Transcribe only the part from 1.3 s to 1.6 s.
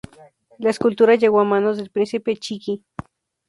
a